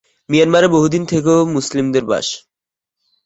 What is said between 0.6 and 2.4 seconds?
বহুদিন থেকেও মুসলিমদের বাস।